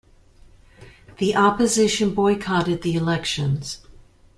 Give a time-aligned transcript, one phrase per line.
[1.19, 3.85] The opposition boycotted the elections.